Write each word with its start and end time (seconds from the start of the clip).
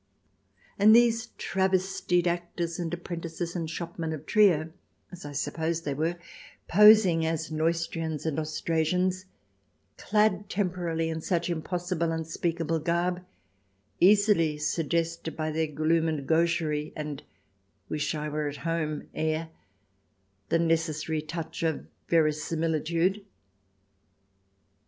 And 0.79 0.95
these 0.95 1.27
travestied 1.37 2.25
actors 2.27 2.79
and 2.79 2.91
apprentices 2.91 3.55
and 3.55 3.69
shopmen 3.69 4.13
of 4.13 4.25
Trier, 4.25 4.73
as 5.11 5.25
I 5.25 5.31
suppose 5.31 5.83
they 5.83 5.93
were, 5.93 6.15
posing 6.67 7.23
as 7.23 7.51
Neustrians 7.51 8.25
and 8.25 8.39
Austrasians, 8.39 9.25
clad 9.97 10.49
temporarily 10.49 11.09
in 11.11 11.21
such 11.21 11.51
impossible, 11.51 12.11
unspeakable 12.11 12.79
garb, 12.79 13.23
easily 13.99 14.57
suggested 14.57 15.37
by 15.37 15.51
their 15.51 15.67
gloom 15.67 16.07
and 16.07 16.27
gaucherie 16.27 16.93
and" 16.95 17.21
wish 17.87 18.15
I 18.15 18.27
were 18.27 18.47
at 18.47 18.57
home" 18.65 19.07
air 19.13 19.49
the 20.49 20.57
necessary 20.57 21.21
touch 21.21 21.61
of 21.61 21.85
verisimilitude. 22.07 23.23